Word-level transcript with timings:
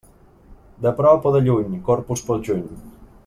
De 0.85 0.93
prop 1.01 1.27
o 1.31 1.35
de 1.37 1.43
lluny, 1.49 1.77
Corpus 1.91 2.25
pel 2.31 2.43
juny. 2.49 2.67